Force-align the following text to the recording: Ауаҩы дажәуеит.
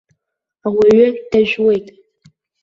Ауаҩы 0.65 1.07
дажәуеит. 1.29 1.85